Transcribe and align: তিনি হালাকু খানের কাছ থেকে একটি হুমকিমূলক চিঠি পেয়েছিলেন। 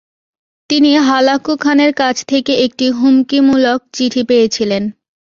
তিনি 0.69 0.91
হালাকু 0.99 1.53
খানের 1.57 1.91
কাছ 1.93 2.15
থেকে 2.27 2.53
একটি 2.65 2.85
হুমকিমূলক 2.91 3.79
চিঠি 3.93 4.21
পেয়েছিলেন। 4.29 4.83